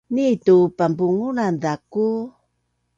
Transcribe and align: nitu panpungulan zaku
nitu 0.15 0.55
panpungulan 0.77 1.53
zaku 1.63 2.09